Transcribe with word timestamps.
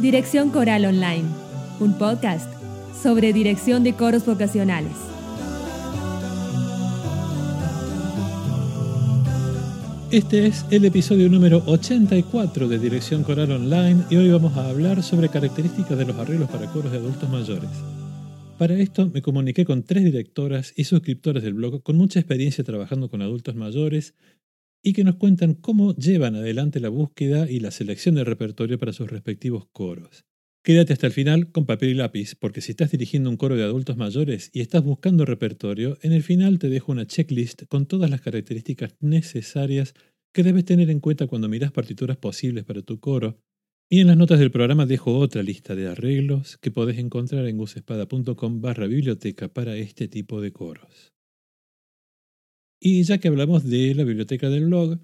Dirección 0.00 0.48
Coral 0.48 0.86
Online, 0.86 1.28
un 1.78 1.98
podcast 1.98 2.50
sobre 2.94 3.34
dirección 3.34 3.84
de 3.84 3.92
coros 3.92 4.24
vocacionales. 4.24 4.92
Este 10.10 10.46
es 10.46 10.64
el 10.70 10.86
episodio 10.86 11.28
número 11.28 11.62
84 11.66 12.66
de 12.66 12.78
Dirección 12.78 13.24
Coral 13.24 13.52
Online 13.52 14.04
y 14.08 14.16
hoy 14.16 14.30
vamos 14.30 14.56
a 14.56 14.70
hablar 14.70 15.02
sobre 15.02 15.28
características 15.28 15.98
de 15.98 16.06
los 16.06 16.16
arreglos 16.16 16.48
para 16.48 16.72
coros 16.72 16.92
de 16.92 16.96
adultos 16.96 17.28
mayores. 17.28 17.68
Para 18.56 18.76
esto 18.76 19.10
me 19.12 19.20
comuniqué 19.20 19.66
con 19.66 19.82
tres 19.82 20.02
directoras 20.02 20.72
y 20.76 20.84
suscriptores 20.84 21.42
del 21.42 21.52
blog 21.52 21.82
con 21.82 21.98
mucha 21.98 22.20
experiencia 22.20 22.64
trabajando 22.64 23.10
con 23.10 23.20
adultos 23.20 23.54
mayores 23.54 24.14
y 24.82 24.92
que 24.92 25.04
nos 25.04 25.16
cuentan 25.16 25.54
cómo 25.54 25.94
llevan 25.94 26.34
adelante 26.34 26.80
la 26.80 26.88
búsqueda 26.88 27.50
y 27.50 27.60
la 27.60 27.70
selección 27.70 28.14
de 28.14 28.24
repertorio 28.24 28.78
para 28.78 28.92
sus 28.92 29.10
respectivos 29.10 29.66
coros. 29.72 30.24
Quédate 30.62 30.92
hasta 30.92 31.06
el 31.06 31.12
final 31.14 31.50
con 31.52 31.64
papel 31.64 31.90
y 31.90 31.94
lápiz, 31.94 32.34
porque 32.34 32.60
si 32.60 32.72
estás 32.72 32.90
dirigiendo 32.90 33.30
un 33.30 33.38
coro 33.38 33.56
de 33.56 33.62
adultos 33.62 33.96
mayores 33.96 34.50
y 34.52 34.60
estás 34.60 34.84
buscando 34.84 35.24
repertorio, 35.24 35.96
en 36.02 36.12
el 36.12 36.22
final 36.22 36.58
te 36.58 36.68
dejo 36.68 36.92
una 36.92 37.06
checklist 37.06 37.62
con 37.66 37.86
todas 37.86 38.10
las 38.10 38.20
características 38.20 38.94
necesarias 39.00 39.94
que 40.34 40.42
debes 40.42 40.66
tener 40.66 40.90
en 40.90 41.00
cuenta 41.00 41.26
cuando 41.26 41.48
miras 41.48 41.72
partituras 41.72 42.18
posibles 42.18 42.64
para 42.64 42.82
tu 42.82 43.00
coro. 43.00 43.40
Y 43.88 44.00
en 44.00 44.06
las 44.06 44.18
notas 44.18 44.38
del 44.38 44.50
programa 44.50 44.86
dejo 44.86 45.18
otra 45.18 45.42
lista 45.42 45.74
de 45.74 45.88
arreglos 45.88 46.58
que 46.58 46.70
podés 46.70 46.98
encontrar 46.98 47.46
en 47.46 47.56
gusespada.com 47.56 48.60
barra 48.60 48.86
biblioteca 48.86 49.48
para 49.48 49.76
este 49.76 50.08
tipo 50.08 50.42
de 50.42 50.52
coros. 50.52 51.12
Y 52.82 53.02
ya 53.02 53.18
que 53.18 53.28
hablamos 53.28 53.64
de 53.68 53.94
la 53.94 54.04
biblioteca 54.04 54.48
del 54.48 54.64
blog, 54.64 54.98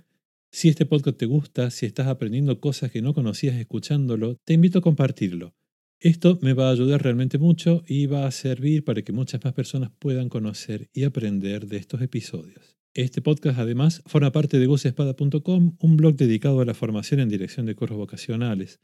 si 0.50 0.70
este 0.70 0.86
podcast 0.86 1.18
te 1.18 1.26
gusta, 1.26 1.70
si 1.70 1.84
estás 1.84 2.06
aprendiendo 2.06 2.58
cosas 2.58 2.90
que 2.90 3.02
no 3.02 3.12
conocías 3.12 3.54
escuchándolo, 3.56 4.38
te 4.44 4.55
invito 4.55 4.78
a 4.78 4.83
compartirlo. 4.83 5.55
Esto 6.00 6.38
me 6.41 6.55
va 6.55 6.68
a 6.68 6.72
ayudar 6.72 7.02
realmente 7.02 7.36
mucho 7.36 7.84
y 7.86 8.06
va 8.06 8.27
a 8.27 8.30
servir 8.30 8.83
para 8.83 9.02
que 9.02 9.12
muchas 9.12 9.44
más 9.44 9.52
personas 9.52 9.91
puedan 9.98 10.30
conocer 10.30 10.88
y 10.94 11.05
aprender 11.05 11.66
de 11.66 11.77
estos 11.77 12.00
episodios. 12.00 12.78
Este 12.94 13.20
podcast 13.20 13.58
además 13.58 14.02
forma 14.06 14.33
parte 14.33 14.58
de 14.58 14.64
gusespada.com, 14.64 15.77
un 15.78 15.96
blog 15.98 16.16
dedicado 16.16 16.62
a 16.62 16.64
la 16.64 16.72
formación 16.72 17.20
en 17.20 17.28
dirección 17.28 17.66
de 17.66 17.74
coros 17.74 17.98
vocacionales. 17.98 18.80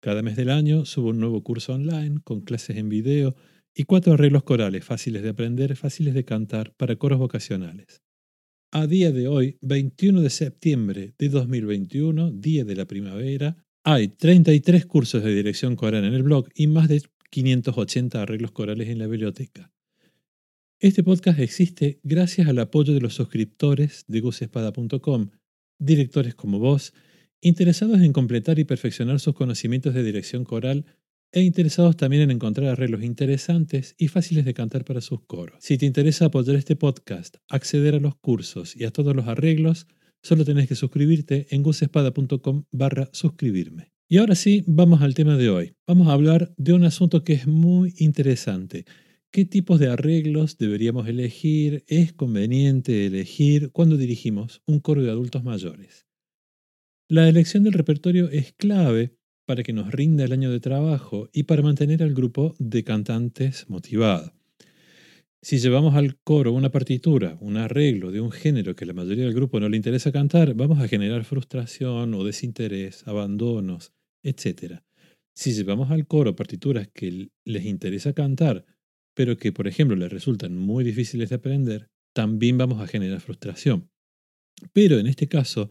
Cada 0.00 0.20
mes 0.22 0.34
del 0.34 0.50
año 0.50 0.84
subo 0.84 1.10
un 1.10 1.20
nuevo 1.20 1.44
curso 1.44 1.74
online 1.74 2.18
con 2.24 2.40
clases 2.40 2.76
en 2.76 2.88
video 2.88 3.36
y 3.72 3.84
cuatro 3.84 4.14
arreglos 4.14 4.42
corales 4.42 4.84
fáciles 4.84 5.22
de 5.22 5.28
aprender, 5.28 5.76
fáciles 5.76 6.14
de 6.14 6.24
cantar 6.24 6.74
para 6.76 6.96
coros 6.96 7.20
vocacionales. 7.20 8.02
A 8.74 8.86
día 8.86 9.12
de 9.12 9.28
hoy, 9.28 9.58
21 9.60 10.22
de 10.22 10.30
septiembre 10.30 11.12
de 11.18 11.28
2021, 11.28 12.30
día 12.30 12.64
de 12.64 12.74
la 12.74 12.86
primavera, 12.86 13.62
hay 13.84 14.08
33 14.08 14.86
cursos 14.86 15.22
de 15.22 15.34
dirección 15.34 15.76
coral 15.76 16.06
en 16.06 16.14
el 16.14 16.22
blog 16.22 16.48
y 16.54 16.68
más 16.68 16.88
de 16.88 17.02
580 17.28 18.22
arreglos 18.22 18.52
corales 18.52 18.88
en 18.88 18.98
la 18.98 19.06
biblioteca. 19.06 19.70
Este 20.80 21.04
podcast 21.04 21.38
existe 21.38 22.00
gracias 22.02 22.48
al 22.48 22.60
apoyo 22.60 22.94
de 22.94 23.02
los 23.02 23.12
suscriptores 23.12 24.06
de 24.08 24.20
gusespada.com, 24.20 25.28
directores 25.78 26.34
como 26.34 26.58
vos, 26.58 26.94
interesados 27.42 28.00
en 28.00 28.14
completar 28.14 28.58
y 28.58 28.64
perfeccionar 28.64 29.20
sus 29.20 29.34
conocimientos 29.34 29.92
de 29.92 30.02
dirección 30.02 30.44
coral 30.44 30.86
e 31.32 31.42
interesados 31.42 31.96
también 31.96 32.22
en 32.22 32.30
encontrar 32.30 32.68
arreglos 32.68 33.02
interesantes 33.02 33.94
y 33.98 34.08
fáciles 34.08 34.44
de 34.44 34.54
cantar 34.54 34.84
para 34.84 35.00
sus 35.00 35.22
coros. 35.22 35.56
Si 35.60 35.78
te 35.78 35.86
interesa 35.86 36.26
apoyar 36.26 36.56
este 36.56 36.76
podcast, 36.76 37.36
acceder 37.48 37.94
a 37.94 38.00
los 38.00 38.14
cursos 38.16 38.76
y 38.76 38.84
a 38.84 38.90
todos 38.90 39.16
los 39.16 39.26
arreglos, 39.26 39.86
solo 40.22 40.44
tenés 40.44 40.68
que 40.68 40.74
suscribirte 40.74 41.46
en 41.50 41.62
gusespada.com 41.62 42.64
barra 42.70 43.08
suscribirme. 43.12 43.92
Y 44.08 44.18
ahora 44.18 44.34
sí, 44.34 44.62
vamos 44.66 45.00
al 45.00 45.14
tema 45.14 45.38
de 45.38 45.48
hoy. 45.48 45.72
Vamos 45.86 46.08
a 46.08 46.12
hablar 46.12 46.52
de 46.58 46.74
un 46.74 46.84
asunto 46.84 47.24
que 47.24 47.32
es 47.32 47.46
muy 47.46 47.94
interesante. 47.96 48.84
¿Qué 49.30 49.46
tipos 49.46 49.80
de 49.80 49.88
arreglos 49.88 50.58
deberíamos 50.58 51.08
elegir? 51.08 51.84
¿Es 51.86 52.12
conveniente 52.12 53.06
elegir 53.06 53.70
cuando 53.72 53.96
dirigimos 53.96 54.60
un 54.66 54.80
coro 54.80 55.02
de 55.02 55.10
adultos 55.10 55.42
mayores? 55.44 56.06
La 57.08 57.26
elección 57.26 57.62
del 57.62 57.72
repertorio 57.72 58.28
es 58.28 58.52
clave 58.52 59.16
para 59.46 59.62
que 59.62 59.72
nos 59.72 59.92
rinda 59.92 60.24
el 60.24 60.32
año 60.32 60.50
de 60.50 60.60
trabajo 60.60 61.28
y 61.32 61.44
para 61.44 61.62
mantener 61.62 62.02
al 62.02 62.14
grupo 62.14 62.54
de 62.58 62.84
cantantes 62.84 63.68
motivado. 63.68 64.32
Si 65.44 65.58
llevamos 65.58 65.96
al 65.96 66.16
coro 66.18 66.52
una 66.52 66.70
partitura, 66.70 67.36
un 67.40 67.56
arreglo 67.56 68.12
de 68.12 68.20
un 68.20 68.30
género 68.30 68.76
que 68.76 68.86
la 68.86 68.92
mayoría 68.92 69.24
del 69.24 69.34
grupo 69.34 69.58
no 69.58 69.68
le 69.68 69.76
interesa 69.76 70.12
cantar, 70.12 70.54
vamos 70.54 70.78
a 70.80 70.86
generar 70.86 71.24
frustración 71.24 72.14
o 72.14 72.22
desinterés, 72.22 73.06
abandonos, 73.08 73.92
etc. 74.22 74.82
Si 75.34 75.52
llevamos 75.52 75.90
al 75.90 76.06
coro 76.06 76.36
partituras 76.36 76.88
que 76.94 77.30
les 77.44 77.64
interesa 77.64 78.12
cantar, 78.12 78.64
pero 79.14 79.36
que 79.36 79.50
por 79.50 79.66
ejemplo 79.66 79.96
les 79.96 80.12
resultan 80.12 80.56
muy 80.56 80.84
difíciles 80.84 81.30
de 81.30 81.36
aprender, 81.36 81.90
también 82.12 82.56
vamos 82.56 82.80
a 82.80 82.86
generar 82.86 83.20
frustración. 83.20 83.90
Pero 84.72 84.98
en 84.98 85.08
este 85.08 85.26
caso, 85.26 85.70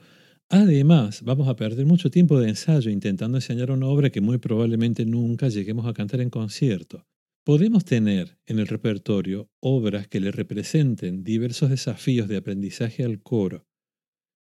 Además, 0.54 1.22
vamos 1.24 1.48
a 1.48 1.56
perder 1.56 1.86
mucho 1.86 2.12
tiempo 2.12 2.38
de 2.38 2.50
ensayo 2.50 2.92
intentando 2.92 3.38
enseñar 3.38 3.72
una 3.72 3.88
obra 3.88 4.10
que 4.10 4.20
muy 4.20 4.38
probablemente 4.38 5.06
nunca 5.06 5.48
lleguemos 5.48 5.88
a 5.88 5.94
cantar 5.94 6.20
en 6.20 6.30
concierto. 6.30 7.08
Podemos 7.46 7.86
tener 7.86 8.38
en 8.46 8.60
el 8.60 8.68
repertorio 8.68 9.50
obras 9.62 10.10
que 10.10 10.20
le 10.20 10.30
representen 10.30 11.24
diversos 11.24 11.70
desafíos 11.70 12.28
de 12.28 12.36
aprendizaje 12.36 13.06
al 13.06 13.22
coro. 13.22 13.66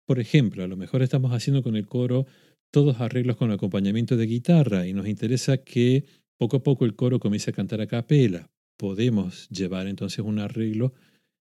Por 0.05 0.19
ejemplo, 0.19 0.65
a 0.65 0.67
lo 0.67 0.77
mejor 0.77 1.03
estamos 1.03 1.31
haciendo 1.31 1.63
con 1.63 1.77
el 1.77 1.87
coro 1.87 2.27
todos 2.73 3.01
arreglos 3.01 3.37
con 3.37 3.53
acompañamiento 3.53 4.17
de 4.17 4.27
guitarra 4.27 4.89
y 4.89 4.95
nos 4.95 5.07
interesa 5.07 5.59
que 5.59 6.05
poco 6.37 6.57
a 6.57 6.63
poco 6.65 6.85
el 6.85 6.97
coro 6.97 7.21
comience 7.21 7.51
a 7.51 7.55
cantar 7.55 7.81
a 7.81 7.87
capela. 7.87 8.51
Podemos 8.77 9.49
llevar 9.51 9.87
entonces 9.87 10.19
un 10.19 10.41
arreglo 10.41 10.95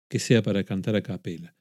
que 0.09 0.19
sea 0.19 0.41
para 0.43 0.65
cantar 0.65 0.97
a 0.97 1.01
capela. 1.01 1.55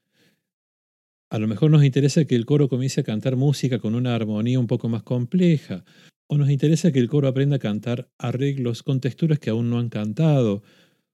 A 1.31 1.39
lo 1.39 1.47
mejor 1.47 1.71
nos 1.71 1.85
interesa 1.85 2.25
que 2.25 2.35
el 2.35 2.45
coro 2.45 2.67
comience 2.67 2.99
a 2.99 3.05
cantar 3.05 3.37
música 3.37 3.79
con 3.79 3.95
una 3.95 4.13
armonía 4.13 4.59
un 4.59 4.67
poco 4.67 4.89
más 4.89 5.03
compleja, 5.03 5.85
o 6.29 6.37
nos 6.37 6.49
interesa 6.49 6.91
que 6.91 6.99
el 6.99 7.07
coro 7.07 7.29
aprenda 7.29 7.55
a 7.55 7.59
cantar 7.59 8.11
arreglos 8.17 8.83
con 8.83 8.99
texturas 8.99 9.39
que 9.39 9.49
aún 9.49 9.69
no 9.69 9.79
han 9.79 9.87
cantado, 9.87 10.61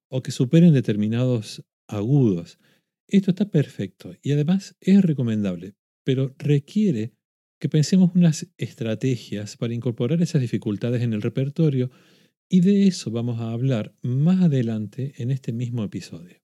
o 0.10 0.24
que 0.24 0.32
superen 0.32 0.74
determinados 0.74 1.64
agudos. 1.88 2.58
Esto 3.08 3.30
está 3.30 3.52
perfecto 3.52 4.16
y 4.24 4.32
además 4.32 4.76
es 4.82 5.04
recomendable, 5.04 5.76
pero 6.04 6.34
requiere 6.40 7.14
que 7.62 7.70
pensemos 7.70 8.10
unas 8.16 8.52
estrategias 8.58 9.56
para 9.56 9.76
incorporar 9.76 10.20
esas 10.24 10.42
dificultades 10.42 11.04
en 11.04 11.14
el 11.14 11.22
repertorio 11.22 11.92
y 12.50 12.62
de 12.62 12.88
eso 12.88 13.12
vamos 13.12 13.40
a 13.40 13.52
hablar 13.52 13.96
más 14.02 14.42
adelante 14.42 15.14
en 15.18 15.30
este 15.30 15.54
mismo 15.54 15.84
episodio. 15.84 16.42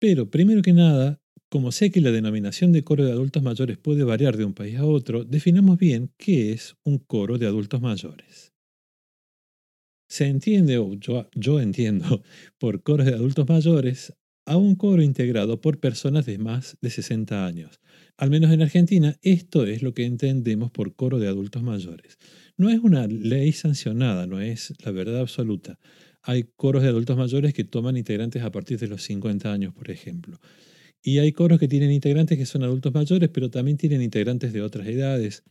Pero 0.00 0.28
primero 0.28 0.60
que 0.62 0.72
nada, 0.72 1.21
como 1.52 1.70
sé 1.70 1.90
que 1.90 2.00
la 2.00 2.12
denominación 2.12 2.72
de 2.72 2.82
coro 2.82 3.04
de 3.04 3.12
adultos 3.12 3.42
mayores 3.42 3.76
puede 3.76 4.04
variar 4.04 4.38
de 4.38 4.46
un 4.46 4.54
país 4.54 4.78
a 4.78 4.86
otro, 4.86 5.22
definamos 5.22 5.76
bien 5.76 6.10
qué 6.16 6.50
es 6.50 6.76
un 6.82 6.96
coro 6.96 7.36
de 7.36 7.46
adultos 7.46 7.82
mayores. 7.82 8.54
Se 10.08 10.28
entiende, 10.28 10.78
o 10.78 10.94
yo, 10.94 11.60
entiendo, 11.60 12.22
por 12.58 12.82
coros 12.82 13.04
de 13.04 13.12
adultos 13.12 13.46
mayores 13.46 14.14
a 14.46 14.56
un 14.56 14.76
coro 14.76 15.02
integrado 15.02 15.60
por 15.60 15.78
personas 15.78 16.24
de 16.24 16.38
más 16.38 16.78
de 16.80 16.88
60 16.88 17.44
años. 17.44 17.82
Al 18.16 18.30
menos 18.30 18.50
en 18.50 18.62
Argentina, 18.62 19.18
esto 19.20 19.66
es 19.66 19.82
lo 19.82 19.92
que 19.92 20.06
entendemos 20.06 20.70
por 20.70 20.94
coro 20.96 21.18
de 21.18 21.28
adultos 21.28 21.62
mayores. 21.62 22.16
No 22.56 22.70
es 22.70 22.78
una 22.78 23.06
ley 23.06 23.52
sancionada, 23.52 24.26
no 24.26 24.40
es 24.40 24.72
la 24.82 24.90
verdad 24.90 25.20
absoluta. 25.20 25.78
Hay 26.22 26.44
coros 26.56 26.82
de 26.82 26.88
adultos 26.88 27.18
mayores 27.18 27.52
que 27.52 27.64
toman 27.64 27.98
integrantes 27.98 28.42
a 28.42 28.50
partir 28.50 28.78
de 28.78 28.88
los 28.88 29.02
50 29.02 29.52
años, 29.52 29.74
por 29.74 29.90
ejemplo. 29.90 30.40
Y 31.02 31.18
hay 31.18 31.32
coros 31.32 31.58
que 31.58 31.68
tienen 31.68 31.90
integrantes 31.90 32.38
que 32.38 32.46
son 32.46 32.62
adultos 32.62 32.94
mayores, 32.94 33.28
pero 33.28 33.50
también 33.50 33.76
tienen 33.76 34.02
integrantes 34.02 34.52
de 34.52 34.62
otras 34.62 34.86
edades. 34.86 35.42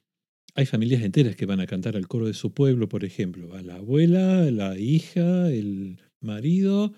Hay 0.56 0.65
familias 0.65 1.03
enteras 1.03 1.36
que 1.36 1.45
van 1.45 1.59
a 1.59 1.68
cantar 1.68 1.98
al 1.98 2.07
coro 2.07 2.27
de 2.27 2.33
su 2.33 2.53
pueblo, 2.53 2.88
por 2.88 3.03
ejemplo. 3.03 3.50
Va 3.50 3.62
la 3.62 3.75
abuela, 3.75 4.50
la 4.50 4.77
hija, 4.77 5.50
el 5.50 6.00
marido 6.21 6.94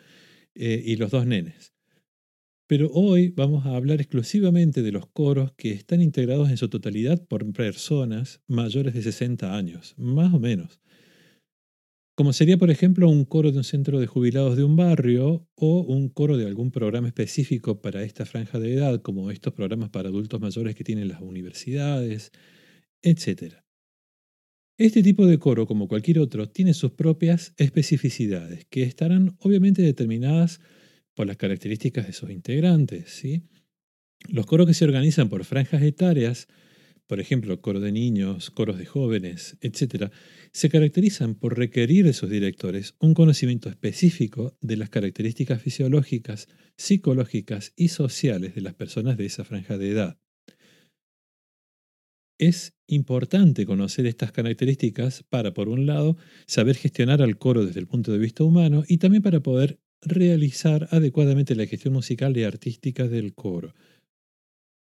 eh, 0.53 0.83
y 0.85 0.95
los 0.97 1.11
dos 1.11 1.25
nenes. 1.25 1.73
Pero 2.67 2.89
hoy 2.91 3.29
vamos 3.29 3.65
a 3.65 3.75
hablar 3.75 3.99
exclusivamente 4.01 4.81
de 4.81 4.91
los 4.91 5.07
coros 5.07 5.53
que 5.53 5.71
están 5.71 6.01
integrados 6.01 6.49
en 6.49 6.57
su 6.57 6.69
totalidad 6.69 7.25
por 7.27 7.51
personas 7.53 8.41
mayores 8.47 8.93
de 8.93 9.01
60 9.01 9.55
años, 9.55 9.95
más 9.97 10.33
o 10.33 10.39
menos 10.39 10.82
como 12.15 12.31
sería, 12.31 12.57
por 12.57 12.69
ejemplo, 12.69 13.09
un 13.09 13.25
coro 13.25 13.51
de 13.51 13.57
un 13.57 13.63
centro 13.63 13.99
de 13.99 14.07
jubilados 14.07 14.55
de 14.55 14.63
un 14.63 14.75
barrio 14.75 15.47
o 15.55 15.81
un 15.81 16.09
coro 16.09 16.37
de 16.37 16.45
algún 16.45 16.69
programa 16.69 17.07
específico 17.07 17.81
para 17.81 18.03
esta 18.03 18.25
franja 18.25 18.59
de 18.59 18.73
edad, 18.73 19.01
como 19.01 19.31
estos 19.31 19.53
programas 19.53 19.89
para 19.89 20.09
adultos 20.09 20.39
mayores 20.39 20.75
que 20.75 20.83
tienen 20.83 21.07
las 21.07 21.21
universidades, 21.21 22.31
etc. 23.01 23.55
Este 24.77 25.01
tipo 25.01 25.25
de 25.25 25.39
coro, 25.39 25.65
como 25.65 25.87
cualquier 25.87 26.19
otro, 26.19 26.49
tiene 26.49 26.73
sus 26.73 26.91
propias 26.91 27.53
especificidades, 27.57 28.65
que 28.65 28.83
estarán 28.83 29.35
obviamente 29.39 29.81
determinadas 29.81 30.61
por 31.15 31.25
las 31.25 31.37
características 31.37 32.05
de 32.05 32.13
sus 32.13 32.29
integrantes. 32.29 33.23
Los 34.29 34.45
coros 34.45 34.67
que 34.67 34.73
se 34.73 34.85
organizan 34.85 35.29
por 35.29 35.45
franjas 35.45 35.81
etarias 35.81 36.47
por 37.13 37.19
ejemplo, 37.19 37.61
coro 37.61 37.79
de 37.79 37.91
niños, 37.91 38.49
coros 38.49 38.79
de 38.79 38.87
jóvenes, 38.87 39.55
etc., 39.61 40.11
se 40.51 40.67
caracterizan 40.67 41.35
por 41.35 41.55
requerir 41.55 42.05
de 42.05 42.13
sus 42.13 42.27
directores 42.27 42.95
un 42.99 43.13
conocimiento 43.13 43.69
específico 43.69 44.57
de 44.61 44.77
las 44.77 44.89
características 44.89 45.61
fisiológicas, 45.61 46.47
psicológicas 46.75 47.71
y 47.75 47.89
sociales 47.89 48.55
de 48.55 48.61
las 48.61 48.73
personas 48.73 49.15
de 49.17 49.27
esa 49.27 49.43
franja 49.43 49.77
de 49.77 49.91
edad. 49.91 50.17
Es 52.39 52.73
importante 52.87 53.67
conocer 53.67 54.07
estas 54.07 54.31
características 54.31 55.21
para, 55.29 55.53
por 55.53 55.69
un 55.69 55.85
lado, 55.85 56.17
saber 56.47 56.75
gestionar 56.77 57.21
al 57.21 57.37
coro 57.37 57.63
desde 57.63 57.79
el 57.79 57.85
punto 57.85 58.11
de 58.11 58.17
vista 58.17 58.43
humano 58.43 58.85
y 58.87 58.97
también 58.97 59.21
para 59.21 59.39
poder 59.39 59.79
realizar 60.01 60.87
adecuadamente 60.89 61.53
la 61.53 61.67
gestión 61.67 61.93
musical 61.93 62.35
y 62.35 62.43
artística 62.43 63.07
del 63.07 63.35
coro. 63.35 63.75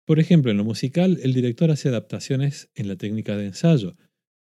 Por 0.07 0.21
ejemplo, 0.21 0.53
en 0.53 0.57
lo 0.57 0.65
musical, 0.65 1.19
el 1.25 1.35
director 1.35 1.73
hace 1.73 1.89
adaptaciones 1.89 2.71
en 2.77 2.87
la 2.87 2.95
técnica 2.95 3.37
de 3.37 3.47
ensayo. 3.47 3.97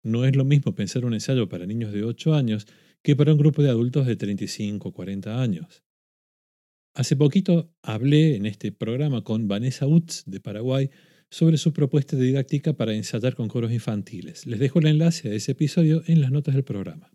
No 0.03 0.25
es 0.25 0.35
lo 0.35 0.45
mismo 0.45 0.75
pensar 0.75 1.05
un 1.05 1.15
ensayo 1.15 1.49
para 1.49 1.67
niños 1.67 1.93
de 1.93 2.03
8 2.03 2.35
años 2.35 2.67
que 3.01 3.15
para 3.15 3.33
un 3.33 3.39
grupo 3.39 3.63
de 3.63 3.71
adultos 3.71 4.09
de 4.09 4.17
35 4.17 4.89
o 4.89 4.93
40 4.93 5.41
años. 5.41 5.85
Hace 6.95 7.15
poquito 7.15 7.73
hablé 7.81 8.35
en 8.35 8.47
este 8.47 8.73
programa 8.73 9.23
con 9.23 9.47
Vanessa 9.47 9.87
Utz 9.87 10.25
de 10.27 10.41
Paraguay 10.41 10.91
sobre 11.31 11.57
su 11.59 11.73
propuesta 11.73 12.17
de 12.17 12.25
didáctica 12.25 12.73
para 12.73 12.93
ensayar 12.93 13.37
con 13.37 13.47
coros 13.47 13.71
infantiles. 13.71 14.47
Les 14.47 14.59
dejo 14.59 14.81
el 14.81 14.89
enlace 14.89 15.31
a 15.31 15.35
ese 15.35 15.53
episodio 15.53 16.03
en 16.09 16.21
las 16.21 16.33
notas 16.33 16.57
del 16.57 16.65
programa. 16.65 17.13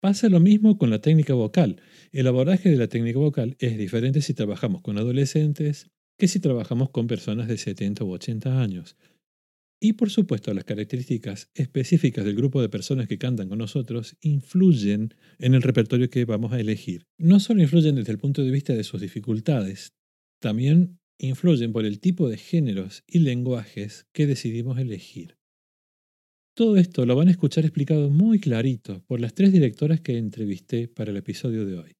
Pasa 0.00 0.30
lo 0.30 0.40
mismo 0.40 0.78
con 0.78 0.88
la 0.88 1.02
técnica 1.02 1.34
vocal. 1.34 1.82
El 2.12 2.26
abordaje 2.26 2.70
de 2.70 2.76
la 2.76 2.88
técnica 2.88 3.18
vocal 3.18 3.56
es 3.58 3.76
diferente 3.76 4.22
si 4.22 4.32
trabajamos 4.32 4.80
con 4.80 4.96
adolescentes 4.96 5.90
que 6.20 6.28
si 6.28 6.38
trabajamos 6.38 6.90
con 6.90 7.08
personas 7.08 7.48
de 7.48 7.58
70 7.58 8.04
u 8.04 8.12
80 8.12 8.60
años. 8.60 8.96
Y 9.80 9.94
por 9.94 10.10
supuesto 10.10 10.52
las 10.52 10.64
características 10.64 11.48
específicas 11.54 12.26
del 12.26 12.36
grupo 12.36 12.60
de 12.60 12.68
personas 12.68 13.08
que 13.08 13.16
cantan 13.16 13.48
con 13.48 13.58
nosotros 13.58 14.16
influyen 14.20 15.14
en 15.38 15.54
el 15.54 15.62
repertorio 15.62 16.10
que 16.10 16.26
vamos 16.26 16.52
a 16.52 16.60
elegir. 16.60 17.06
No 17.18 17.40
solo 17.40 17.62
influyen 17.62 17.94
desde 17.94 18.12
el 18.12 18.18
punto 18.18 18.44
de 18.44 18.50
vista 18.50 18.74
de 18.74 18.84
sus 18.84 19.00
dificultades, 19.00 19.94
también 20.38 20.98
influyen 21.18 21.72
por 21.72 21.86
el 21.86 21.98
tipo 21.98 22.28
de 22.28 22.36
géneros 22.36 23.02
y 23.06 23.20
lenguajes 23.20 24.06
que 24.12 24.26
decidimos 24.26 24.78
elegir. 24.78 25.38
Todo 26.54 26.76
esto 26.76 27.06
lo 27.06 27.16
van 27.16 27.28
a 27.28 27.30
escuchar 27.30 27.64
explicado 27.64 28.10
muy 28.10 28.38
clarito 28.38 29.02
por 29.06 29.20
las 29.20 29.32
tres 29.32 29.52
directoras 29.52 30.02
que 30.02 30.18
entrevisté 30.18 30.88
para 30.88 31.10
el 31.10 31.16
episodio 31.16 31.64
de 31.64 31.78
hoy. 31.78 31.99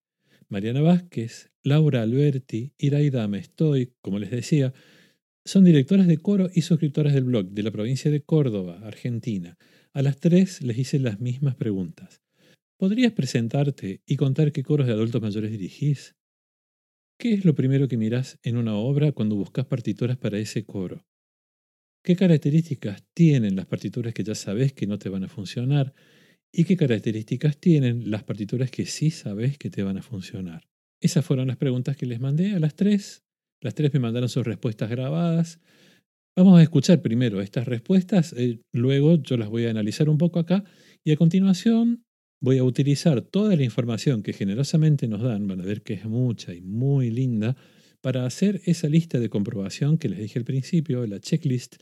Mariana 0.50 0.80
Vázquez, 0.80 1.52
Laura 1.62 2.02
Alberti, 2.02 2.74
Iraida 2.76 3.28
Mestoy, 3.28 3.94
como 4.00 4.18
les 4.18 4.32
decía, 4.32 4.74
son 5.44 5.62
directoras 5.62 6.08
de 6.08 6.18
coro 6.18 6.50
y 6.52 6.62
suscriptoras 6.62 7.14
del 7.14 7.22
blog 7.22 7.50
de 7.50 7.62
la 7.62 7.70
provincia 7.70 8.10
de 8.10 8.22
Córdoba, 8.22 8.80
Argentina. 8.82 9.56
A 9.92 10.02
las 10.02 10.18
tres 10.18 10.60
les 10.62 10.76
hice 10.76 10.98
las 10.98 11.20
mismas 11.20 11.54
preguntas. 11.54 12.20
¿Podrías 12.76 13.12
presentarte 13.12 14.02
y 14.04 14.16
contar 14.16 14.50
qué 14.50 14.64
coros 14.64 14.88
de 14.88 14.92
adultos 14.92 15.22
mayores 15.22 15.52
dirigís? 15.52 16.16
¿Qué 17.16 17.32
es 17.32 17.44
lo 17.44 17.54
primero 17.54 17.86
que 17.86 17.96
mirás 17.96 18.40
en 18.42 18.56
una 18.56 18.74
obra 18.74 19.12
cuando 19.12 19.36
buscas 19.36 19.66
partituras 19.66 20.16
para 20.16 20.38
ese 20.40 20.64
coro? 20.64 21.06
¿Qué 22.02 22.16
características 22.16 23.04
tienen 23.14 23.54
las 23.54 23.66
partituras 23.66 24.14
que 24.14 24.24
ya 24.24 24.34
sabes 24.34 24.72
que 24.72 24.88
no 24.88 24.98
te 24.98 25.10
van 25.10 25.22
a 25.22 25.28
funcionar? 25.28 25.94
¿Y 26.52 26.64
qué 26.64 26.76
características 26.76 27.58
tienen 27.58 28.10
las 28.10 28.24
partituras 28.24 28.70
que 28.70 28.84
sí 28.86 29.10
sabes 29.10 29.56
que 29.56 29.70
te 29.70 29.82
van 29.82 29.98
a 29.98 30.02
funcionar? 30.02 30.66
Esas 31.00 31.24
fueron 31.24 31.48
las 31.48 31.56
preguntas 31.56 31.96
que 31.96 32.06
les 32.06 32.20
mandé 32.20 32.54
a 32.54 32.58
las 32.58 32.74
tres. 32.74 33.22
Las 33.60 33.74
tres 33.74 33.92
me 33.94 34.00
mandaron 34.00 34.28
sus 34.28 34.44
respuestas 34.44 34.90
grabadas. 34.90 35.60
Vamos 36.36 36.58
a 36.58 36.62
escuchar 36.62 37.02
primero 37.02 37.40
estas 37.40 37.66
respuestas, 37.66 38.32
eh, 38.36 38.60
luego 38.72 39.20
yo 39.22 39.36
las 39.36 39.48
voy 39.48 39.66
a 39.66 39.70
analizar 39.70 40.08
un 40.08 40.16
poco 40.16 40.38
acá 40.38 40.64
y 41.04 41.10
a 41.10 41.16
continuación 41.16 42.04
voy 42.40 42.58
a 42.58 42.64
utilizar 42.64 43.20
toda 43.20 43.56
la 43.56 43.64
información 43.64 44.22
que 44.22 44.32
generosamente 44.32 45.08
nos 45.08 45.20
dan, 45.22 45.46
van 45.46 45.60
a 45.60 45.64
ver 45.64 45.82
que 45.82 45.94
es 45.94 46.04
mucha 46.04 46.54
y 46.54 46.62
muy 46.62 47.10
linda, 47.10 47.56
para 48.00 48.24
hacer 48.24 48.62
esa 48.64 48.88
lista 48.88 49.18
de 49.18 49.28
comprobación 49.28 49.98
que 49.98 50.08
les 50.08 50.20
dije 50.20 50.38
al 50.38 50.44
principio, 50.44 51.06
la 51.06 51.20
checklist 51.20 51.76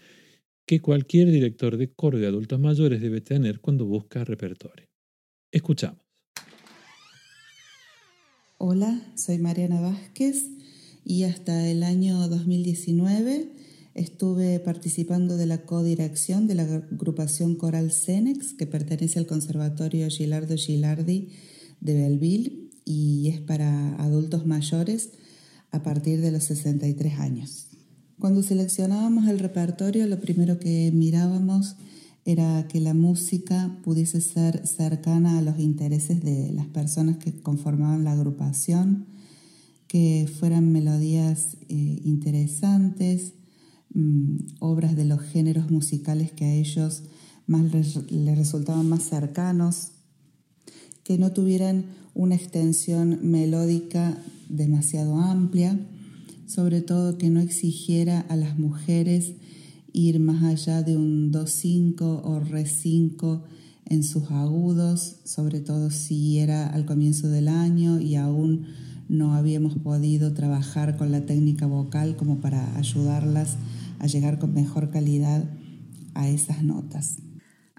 que 0.68 0.80
cualquier 0.80 1.32
director 1.32 1.76
de 1.76 1.92
coro 1.92 2.18
de 2.18 2.28
adultos 2.28 2.60
mayores 2.60 3.00
debe 3.00 3.20
tener 3.20 3.58
cuando 3.58 3.86
busca 3.86 4.22
repertorio. 4.22 4.86
Escuchamos. 5.50 5.98
Hola, 8.58 9.12
soy 9.16 9.38
Mariana 9.38 9.80
Vázquez 9.80 10.48
y 11.04 11.24
hasta 11.24 11.68
el 11.68 11.82
año 11.82 12.28
2019 12.28 13.58
Estuve 13.98 14.60
participando 14.60 15.36
de 15.36 15.46
la 15.46 15.62
codirección 15.62 16.46
de 16.46 16.54
la 16.54 16.62
agrupación 16.62 17.56
coral 17.56 17.90
Cenex, 17.90 18.54
que 18.54 18.64
pertenece 18.64 19.18
al 19.18 19.26
Conservatorio 19.26 20.08
Gilardo 20.08 20.54
Gilardi 20.56 21.30
de 21.80 21.94
Belleville 21.94 22.70
y 22.84 23.28
es 23.30 23.40
para 23.40 23.96
adultos 23.96 24.46
mayores 24.46 25.10
a 25.72 25.82
partir 25.82 26.20
de 26.20 26.30
los 26.30 26.44
63 26.44 27.18
años. 27.18 27.67
Cuando 28.18 28.42
seleccionábamos 28.42 29.28
el 29.28 29.38
repertorio, 29.38 30.06
lo 30.06 30.20
primero 30.20 30.58
que 30.58 30.90
mirábamos 30.92 31.76
era 32.24 32.66
que 32.68 32.80
la 32.80 32.94
música 32.94 33.78
pudiese 33.82 34.20
ser 34.20 34.66
cercana 34.66 35.38
a 35.38 35.42
los 35.42 35.58
intereses 35.58 36.22
de 36.22 36.52
las 36.52 36.66
personas 36.66 37.16
que 37.16 37.40
conformaban 37.40 38.04
la 38.04 38.12
agrupación, 38.12 39.06
que 39.86 40.28
fueran 40.38 40.70
melodías 40.72 41.56
eh, 41.68 42.00
interesantes, 42.04 43.32
Mm, 43.94 44.36
obras 44.58 44.96
de 44.96 45.06
los 45.06 45.22
géneros 45.22 45.70
musicales 45.70 46.30
que 46.30 46.44
a 46.44 46.52
ellos 46.52 47.04
más 47.46 47.72
les, 47.72 47.96
resultaban 48.36 48.86
más 48.88 49.02
cercanos, 49.02 49.92
que 51.04 51.16
no 51.16 51.32
tuvieran 51.32 51.86
una 52.14 52.34
extensión 52.34 53.18
melódica 53.22 54.22
demasiado 54.50 55.16
amplia, 55.16 55.78
sobre 56.48 56.80
todo 56.80 57.18
que 57.18 57.28
no 57.28 57.40
exigiera 57.40 58.20
a 58.20 58.34
las 58.34 58.58
mujeres 58.58 59.34
ir 59.92 60.18
más 60.18 60.42
allá 60.42 60.82
de 60.82 60.96
un 60.96 61.30
do-5 61.30 62.00
o 62.00 62.40
re-5 62.40 63.42
en 63.84 64.02
sus 64.02 64.30
agudos, 64.30 65.16
sobre 65.24 65.60
todo 65.60 65.90
si 65.90 66.38
era 66.38 66.66
al 66.66 66.86
comienzo 66.86 67.28
del 67.28 67.48
año 67.48 68.00
y 68.00 68.16
aún 68.16 68.66
no 69.08 69.34
habíamos 69.34 69.76
podido 69.78 70.32
trabajar 70.32 70.96
con 70.96 71.12
la 71.12 71.26
técnica 71.26 71.66
vocal 71.66 72.16
como 72.16 72.40
para 72.40 72.76
ayudarlas 72.78 73.56
a 73.98 74.06
llegar 74.06 74.38
con 74.38 74.54
mejor 74.54 74.90
calidad 74.90 75.44
a 76.14 76.28
esas 76.28 76.62
notas. 76.62 77.18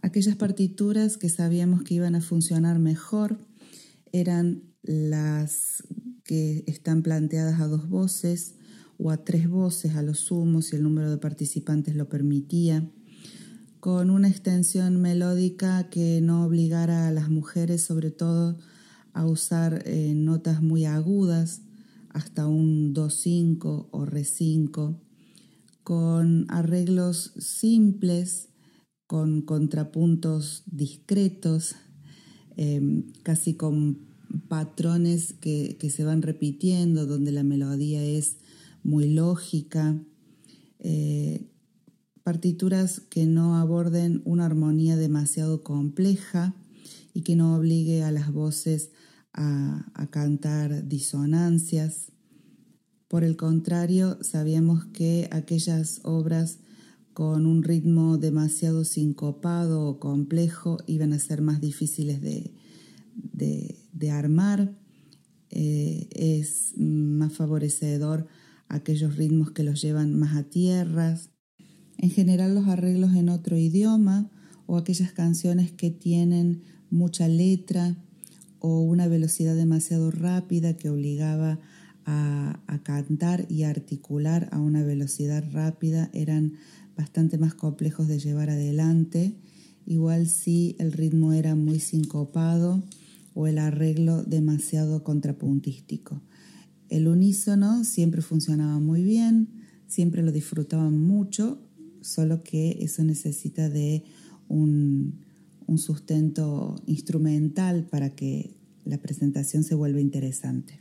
Aquellas 0.02 0.36
partituras 0.36 1.18
que 1.18 1.30
sabíamos 1.30 1.84
que 1.84 1.96
iban 1.96 2.16
a 2.16 2.22
funcionar 2.22 2.78
mejor 2.78 3.40
eran 4.12 4.64
las 4.84 5.84
que 6.24 6.64
están 6.68 7.02
planteadas 7.02 7.60
a 7.60 7.68
dos 7.68 7.90
voces 7.90 8.56
o 9.00 9.12
a 9.12 9.24
tres 9.24 9.50
voces 9.50 9.96
a 9.96 10.04
lo 10.04 10.14
sumo 10.14 10.62
si 10.62 10.76
el 10.76 10.84
número 10.84 11.10
de 11.10 11.18
participantes 11.18 11.96
lo 11.96 12.10
permitía, 12.10 12.88
con 13.80 14.10
una 14.10 14.28
extensión 14.28 15.02
melódica 15.02 15.90
que 15.90 16.20
no 16.22 16.44
obligara 16.44 17.08
a 17.08 17.12
las 17.12 17.30
mujeres 17.30 17.82
sobre 17.82 18.12
todo 18.12 18.58
a 19.14 19.26
usar 19.26 19.84
eh, 19.86 20.14
notas 20.16 20.62
muy 20.62 20.86
agudas, 20.86 21.62
hasta 22.10 22.48
un 22.48 22.94
do-5 22.94 23.88
o 23.92 24.06
re-5, 24.06 25.00
con 25.84 26.46
arreglos 26.50 27.34
simples, 27.38 28.50
con 29.08 29.42
contrapuntos 29.42 30.64
discretos, 30.66 31.76
em, 32.58 33.12
casi 33.24 33.54
con 33.56 34.10
patrones 34.48 35.34
que, 35.34 35.78
se 35.90 36.04
van 36.04 36.22
repitiendo, 36.22 37.06
donde 37.06 37.32
la 37.32 37.44
melodía 37.44 38.04
es 38.04 38.38
muy 38.84 39.14
lógica, 39.14 40.02
eh, 40.80 41.48
partituras 42.24 43.00
que 43.00 43.26
no 43.26 43.58
aborden 43.58 44.22
una 44.26 44.46
armonía 44.46 44.96
demasiado 44.96 45.64
compleja 45.64 46.56
y 47.14 47.22
que 47.22 47.36
no 47.36 47.56
obligue 47.56 48.04
a 48.04 48.12
las 48.12 48.32
voces 48.32 48.92
a 49.34 50.08
cantar 50.12 50.88
disonancias. 50.88 52.12
Por 53.08 53.24
el 53.24 53.38
contrario, 53.38 54.18
sabíamos 54.22 54.86
que 54.86 55.30
aquellas 55.32 56.02
obras 56.04 56.60
con 57.20 57.46
un 57.46 57.64
ritmo 57.64 58.18
demasiado 58.18 58.86
sincopado 58.86 59.86
o 59.86 60.00
complejo 60.00 60.78
iban 60.88 61.12
a 61.12 61.20
ser 61.20 61.42
más 61.42 61.60
difíciles 61.60 62.22
de, 62.22 62.54
armar. 64.10 64.74
Eh, 65.50 66.08
es 66.12 66.76
más 66.78 67.34
favorecedor 67.34 68.28
aquellos 68.70 69.18
ritmos 69.18 69.52
que 69.52 69.64
los 69.64 69.82
llevan 69.82 70.18
más 70.18 70.36
a 70.36 70.44
tierras. 70.44 71.32
En 71.98 72.12
general 72.12 72.56
los 72.56 72.68
arreglos 72.68 73.16
en 73.16 73.30
otro 73.30 73.58
idioma 73.58 74.30
o 74.68 74.78
aquellas 74.78 75.12
canciones 75.12 75.72
que 75.72 75.90
tienen 75.90 76.62
mucha 76.90 77.28
letra 77.28 77.98
o 78.60 78.82
una 78.82 79.08
velocidad 79.08 79.56
demasiado 79.56 80.12
rápida 80.12 80.78
que 80.78 80.90
obligaba 80.90 81.60
a, 82.06 82.80
cantar 82.84 83.46
y 83.50 83.64
articular 83.64 84.50
a 84.52 84.60
una 84.60 84.84
velocidad 84.84 85.44
rápida 85.52 86.10
eran 86.14 86.54
bastante 86.98 87.38
más 87.38 87.54
complejos 87.54 88.08
de 88.08 88.20
llevar 88.20 88.50
adelante. 88.50 89.36
Igual 89.86 90.28
si 90.28 90.76
el 90.80 90.92
ritmo 90.92 91.34
era 91.34 91.56
muy 91.56 91.80
sincopado 91.80 92.84
o 93.34 93.48
el 93.48 93.60
arreglo 93.60 94.24
demasiado 94.24 95.04
contrapuntístico. 95.04 96.22
El 96.90 97.08
unísono 97.08 97.84
siempre 97.84 98.24
funcionaba 98.24 98.80
muy 98.80 99.04
bien, 99.04 99.48
siempre 99.86 100.24
lo 100.24 100.32
disfrutaban 100.32 100.98
mucho, 101.00 101.62
solo 102.02 102.42
que 102.42 102.80
eso 102.82 103.04
necesita 103.04 103.70
de 103.70 104.04
un, 104.48 105.26
sustento 105.78 106.82
instrumental 106.88 107.86
para 107.86 108.10
que 108.16 108.58
la 108.86 108.98
presentación 108.98 109.64
se 109.64 109.76
vuelva 109.76 110.02
interesante. 110.02 110.80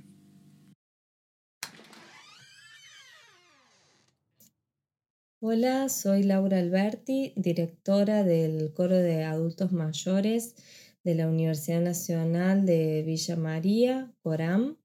Hola, 5.40 5.90
soy 5.90 6.22
Laura 6.22 6.58
Alberti, 6.58 7.34
directora 7.36 8.24
del 8.24 8.72
Coro 8.72 8.96
de 8.96 9.24
Adultos 9.24 9.72
Mayores 9.72 10.54
de 11.04 11.14
la 11.14 11.28
Universidad 11.28 11.82
Nacional 11.82 12.64
de 12.64 13.02
Villa 13.06 13.36
María, 13.36 14.10
CORAM. 14.22 14.78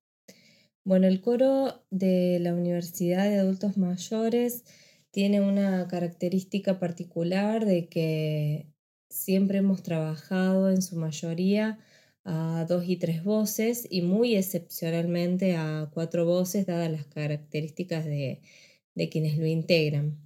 Bueno, 0.86 1.08
el 1.08 1.22
coro 1.22 1.82
de 1.92 2.40
la 2.42 2.54
Universidad 2.54 3.30
de 3.30 3.38
Adultos 3.40 3.78
Mayores 3.78 4.66
tiene 5.12 5.40
una 5.40 5.88
característica 5.88 6.78
particular 6.78 7.66
de 7.66 7.88
que 7.88 8.68
siempre 9.10 9.60
hemos 9.60 9.82
trabajado 9.82 10.70
en 10.70 10.82
su 10.82 10.98
mayoría 10.98 11.80
a 12.25 12.66
dos 12.68 12.84
y 12.86 12.98
tres 12.98 13.24
voces 13.24 13.88
y 13.90 14.02
muy 14.02 14.36
excepcionalmente 14.36 15.56
a 15.56 15.90
cuatro 15.94 16.25
voces 16.25 16.66
dadas 16.66 16.92
las 16.92 17.06
características 17.06 18.04
de, 18.04 18.42
de 18.94 19.10
quienes 19.10 19.38
lo 19.38 19.46
integran. 19.46 20.20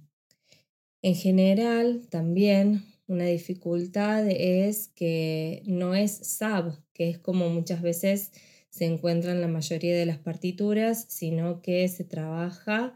En 1.02 1.14
general, 1.14 2.08
también 2.10 2.82
una 3.06 3.26
dificultad 3.26 4.28
es 4.28 4.88
que 4.88 5.62
no 5.66 5.94
es 5.94 6.16
sub, 6.16 6.82
que 6.92 7.10
es 7.10 7.18
como 7.18 7.48
muchas 7.48 7.80
veces 7.80 8.32
se 8.70 8.84
encuentra 8.84 9.32
en 9.32 9.40
la 9.40 9.48
mayoría 9.48 9.96
de 9.96 10.06
las 10.06 10.18
partituras, 10.18 11.06
sino 11.08 11.62
que 11.62 11.88
se 11.88 12.04
trabaja 12.04 12.94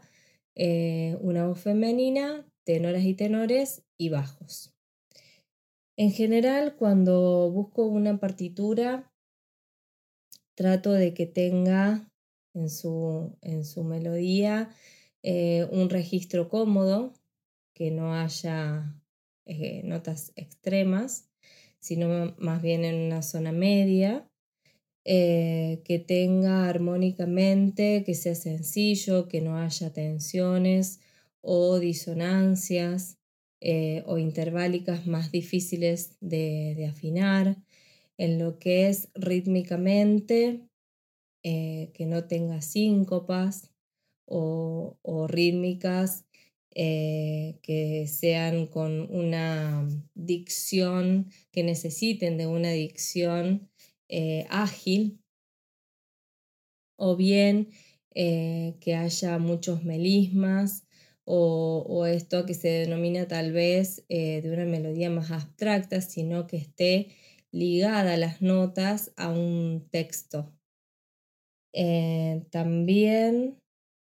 eh, 0.55 1.17
una 1.21 1.47
voz 1.47 1.59
femenina, 1.59 2.45
tenoras 2.63 3.03
y 3.03 3.13
tenores 3.15 3.83
y 3.97 4.09
bajos. 4.09 4.73
En 5.97 6.11
general, 6.11 6.75
cuando 6.75 7.51
busco 7.51 7.85
una 7.85 8.19
partitura, 8.19 9.11
trato 10.55 10.91
de 10.91 11.13
que 11.13 11.25
tenga 11.25 12.11
en 12.53 12.69
su, 12.69 13.37
en 13.41 13.65
su 13.65 13.83
melodía 13.83 14.69
eh, 15.23 15.67
un 15.71 15.89
registro 15.89 16.49
cómodo, 16.49 17.13
que 17.73 17.91
no 17.91 18.13
haya 18.13 18.95
eh, 19.45 19.81
notas 19.83 20.31
extremas, 20.35 21.29
sino 21.79 22.35
más 22.37 22.61
bien 22.61 22.85
en 22.85 23.07
una 23.07 23.21
zona 23.21 23.51
media, 23.51 24.29
eh, 25.05 25.81
que 25.85 25.99
tenga 25.99 26.69
armónicamente, 26.69 28.03
que 28.05 28.13
sea 28.13 28.35
sencillo, 28.35 29.27
que 29.27 29.41
no 29.41 29.57
haya 29.57 29.91
tensiones 29.91 30.99
o 31.41 31.79
disonancias 31.79 33.17
eh, 33.61 34.03
o 34.05 34.17
interválicas 34.17 35.07
más 35.07 35.31
difíciles 35.31 36.17
de, 36.21 36.87
afinar. 36.89 37.57
En 38.17 38.39
lo 38.39 38.59
que 38.59 38.89
es 38.89 39.09
rítmicamente, 39.15 40.67
que 41.41 42.05
no 42.07 42.25
tenga 42.25 42.61
síncopas 42.61 43.69
o, 44.25 44.97
o 45.01 45.27
rítmicas 45.27 46.25
eh, 46.75 47.59
que 47.61 48.07
sean 48.07 48.65
con 48.65 49.01
una 49.15 49.87
dicción, 50.15 51.29
que 51.51 51.61
necesiten 51.61 52.35
de 52.37 52.47
una 52.47 52.71
dicción 52.71 53.69
eh, 54.15 54.45
ágil, 54.49 55.19
o 56.97 57.15
bien 57.15 57.69
eh, 58.13 58.75
que 58.79 58.93
haya 58.95 59.39
muchos 59.39 59.83
melismas, 59.83 60.85
o, 61.25 61.83
o, 61.87 62.05
esto 62.05 62.45
que 62.45 62.53
se 62.53 62.67
denomina 62.67 63.27
tal 63.27 63.53
vez 63.53 64.05
de 64.09 64.51
una 64.53 64.65
melodía 64.65 65.09
más 65.09 65.31
abstracta, 65.31 66.01
sino 66.01 66.47
que 66.47 66.57
esté 66.57 67.15
ligada 67.51 68.13
a 68.13 68.17
las 68.17 68.41
notas 68.41 69.13
a 69.15 69.29
un 69.29 69.87
texto. 69.89 70.53
también 72.51 73.57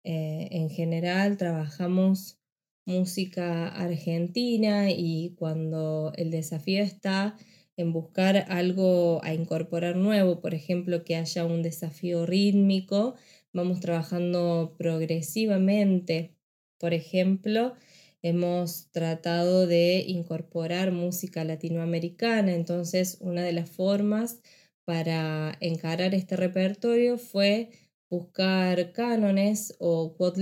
en 0.03 0.69
general 0.69 1.37
trabajamos 1.37 2.39
música 2.85 3.67
argentina 3.67 4.91
y 4.91 5.35
cuando 5.37 6.11
el 6.15 6.31
desafío 6.31 6.83
está 6.83 7.37
en 7.77 7.93
buscar 7.93 8.45
algo 8.49 9.23
a 9.23 9.33
incorporar 9.33 9.95
nuevo, 9.95 10.41
por 10.41 10.53
ejemplo, 10.53 11.03
que 11.03 11.15
haya 11.15 11.45
un 11.45 11.63
desafío 11.63 12.25
rítmico, 12.25 13.15
vamos 13.53 13.79
trabajando 13.79 14.75
progresivamente. 14.77 16.35
Por 16.79 16.93
ejemplo, 16.93 17.73
hemos 18.21 18.89
tratado 18.91 19.67
de 19.67 20.03
incorporar 20.07 20.91
música 20.91 21.43
latinoamericana, 21.43 22.53
entonces 22.53 23.17
una 23.21 23.43
de 23.43 23.53
las 23.53 23.69
formas 23.69 24.39
para 24.85 25.57
encarar 25.61 26.13
este 26.13 26.35
repertorio 26.35 27.17
fue 27.17 27.69
buscar 28.09 28.91
cánones 28.91 29.75
o 29.79 30.15
quod 30.15 30.37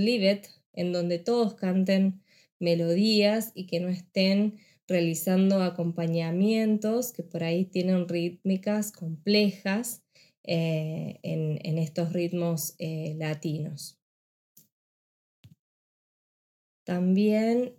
en 0.74 0.92
donde 0.92 1.18
todos 1.18 1.54
canten 1.54 2.22
melodías 2.58 3.52
y 3.54 3.66
que 3.66 3.80
no 3.80 3.88
estén 3.88 4.58
realizando 4.92 5.62
acompañamientos 5.62 7.12
que 7.12 7.22
por 7.22 7.42
ahí 7.42 7.64
tienen 7.64 8.06
rítmicas 8.06 8.92
complejas 8.92 10.02
eh, 10.44 11.18
en, 11.22 11.78
estos 11.78 12.12
ritmos 12.12 12.74
eh, 12.78 13.14
latinos. 13.16 13.98
También 16.84 17.74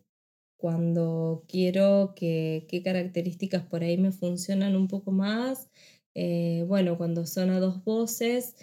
cuando 0.58 1.44
quiero 1.48 2.14
que 2.16 2.66
qué 2.68 2.82
características 2.82 3.64
por 3.64 3.84
ahí 3.84 3.98
me 3.98 4.12
funcionan 4.12 4.76
un 4.76 4.88
poco 4.88 5.12
más, 5.12 5.70
eh, 6.16 6.66
bueno, 6.68 6.98
cuando 6.98 7.26
son 7.28 7.52
a 7.52 7.60
dos 7.60 7.84
voces, 7.84 8.56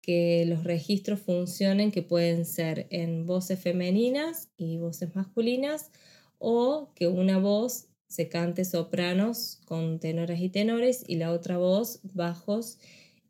que 0.00 0.46
los 0.46 0.64
registros 0.64 1.20
funcionen, 1.20 1.90
que 1.90 2.02
pueden 2.02 2.46
ser 2.46 2.86
en 2.90 3.26
voces 3.26 3.60
femeninas 3.60 4.48
y 4.56 4.78
voces 4.78 5.14
masculinas, 5.14 5.90
o 6.38 6.92
que 6.94 7.08
una 7.08 7.38
voz 7.38 7.87
se 8.08 8.28
cante 8.28 8.64
sopranos 8.64 9.60
con 9.66 10.00
tenoras 10.00 10.40
y 10.40 10.48
tenores 10.48 11.04
y 11.06 11.16
la 11.16 11.32
otra 11.32 11.58
voz 11.58 12.00
bajos 12.02 12.78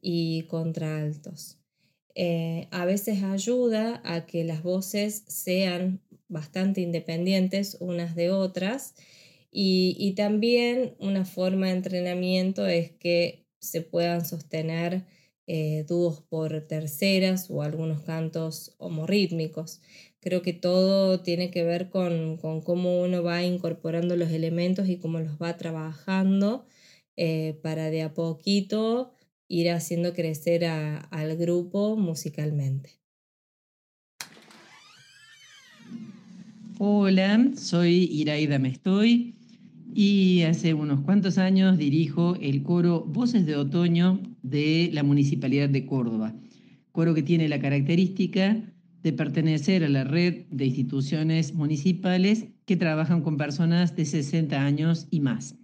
y 0.00 0.42
contraltos. 0.44 1.58
Eh, 2.14 2.68
a 2.70 2.84
veces 2.84 3.22
ayuda 3.22 4.00
a 4.04 4.26
que 4.26 4.44
las 4.44 4.62
voces 4.62 5.24
sean 5.28 6.00
bastante 6.28 6.80
independientes 6.80 7.76
unas 7.80 8.14
de 8.16 8.30
otras 8.30 8.94
y, 9.50 9.96
y 9.98 10.12
también 10.14 10.94
una 10.98 11.24
forma 11.24 11.66
de 11.66 11.72
entrenamiento 11.72 12.66
es 12.66 12.90
que 12.92 13.46
se 13.60 13.82
puedan 13.82 14.24
sostener 14.24 15.04
eh, 15.46 15.84
dúos 15.88 16.20
por 16.20 16.60
terceras 16.66 17.50
o 17.50 17.62
algunos 17.62 18.02
cantos 18.02 18.74
homorítmicos. 18.78 19.80
Creo 20.28 20.42
que 20.42 20.52
todo 20.52 21.20
tiene 21.20 21.50
que 21.50 21.64
ver 21.64 21.88
con, 21.88 22.36
cómo 22.36 23.00
uno 23.00 23.22
va 23.22 23.42
incorporando 23.44 24.14
los 24.14 24.30
elementos 24.30 24.86
y 24.86 24.98
cómo 24.98 25.20
los 25.20 25.38
va 25.40 25.56
trabajando 25.56 26.66
eh, 27.16 27.58
para 27.62 27.88
de 27.88 28.02
a 28.02 28.12
poquito 28.12 29.14
ir 29.48 29.70
haciendo 29.70 30.12
crecer 30.12 30.66
al 30.66 31.34
grupo 31.38 31.96
musicalmente. 31.96 32.90
Hola, 36.78 37.52
soy 37.56 38.10
Iraida 38.12 38.58
Mestoy 38.58 39.34
y 39.94 40.42
hace 40.42 40.74
unos 40.74 41.00
cuantos 41.00 41.38
años 41.38 41.78
dirijo 41.78 42.36
el 42.42 42.62
coro 42.62 43.00
Voces 43.00 43.46
de 43.46 43.56
Otoño 43.56 44.20
de 44.42 44.90
la 44.92 45.02
Municipalidad 45.02 45.70
de 45.70 45.86
Córdoba, 45.86 46.34
coro 46.92 47.14
que 47.14 47.22
tiene 47.22 47.48
la 47.48 47.58
característica 47.60 48.62
de 49.02 49.12
pertenecer 49.12 49.84
a 49.84 49.88
la 49.88 50.04
red 50.04 50.46
de 50.50 50.66
instituciones 50.66 51.54
municipales 51.54 52.46
que 52.64 52.76
trabajan 52.76 53.22
con 53.22 53.36
personas 53.36 53.96
de 53.96 54.04
60 54.04 54.60
años 54.64 55.06
y 55.10 55.20
más. 55.20 55.56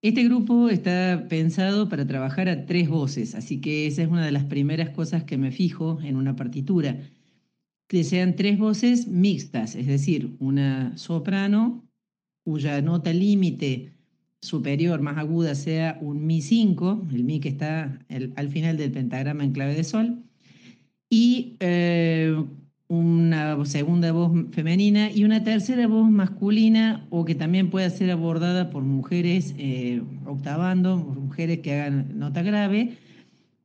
Este 0.00 0.22
grupo 0.24 0.68
está 0.68 1.26
pensado 1.28 1.88
para 1.88 2.06
trabajar 2.06 2.48
a 2.48 2.66
tres 2.66 2.88
voces, 2.88 3.34
así 3.34 3.60
que 3.60 3.88
esa 3.88 4.02
es 4.02 4.08
una 4.08 4.24
de 4.24 4.30
las 4.30 4.44
primeras 4.44 4.90
cosas 4.90 5.24
que 5.24 5.38
me 5.38 5.50
fijo 5.50 5.98
en 6.02 6.16
una 6.16 6.36
partitura, 6.36 7.00
que 7.88 8.04
sean 8.04 8.36
tres 8.36 8.58
voces 8.58 9.08
mixtas, 9.08 9.74
es 9.74 9.86
decir, 9.88 10.36
una 10.38 10.96
soprano 10.96 11.84
cuya 12.44 12.80
nota 12.80 13.12
límite 13.12 13.92
superior 14.40 15.00
más 15.00 15.18
aguda 15.18 15.54
sea 15.54 15.98
un 16.00 16.24
Mi 16.26 16.42
5, 16.42 17.08
el 17.12 17.24
Mi 17.24 17.40
que 17.40 17.48
está 17.48 17.98
al 18.08 18.48
final 18.50 18.76
del 18.76 18.92
pentagrama 18.92 19.42
en 19.42 19.52
clave 19.52 19.74
de 19.74 19.84
Sol, 19.84 20.22
y 21.10 21.56
eh, 21.60 22.34
una 22.88 23.64
segunda 23.66 24.12
voz 24.12 24.32
femenina 24.52 25.10
y 25.10 25.24
una 25.24 25.44
tercera 25.44 25.86
voz 25.86 26.10
masculina 26.10 27.06
o 27.10 27.24
que 27.24 27.34
también 27.34 27.70
pueda 27.70 27.90
ser 27.90 28.10
abordada 28.10 28.70
por 28.70 28.82
mujeres 28.82 29.54
eh, 29.58 30.02
octavando, 30.24 31.04
por 31.04 31.18
mujeres 31.18 31.58
que 31.58 31.74
hagan 31.74 32.18
nota 32.18 32.42
grave, 32.42 32.96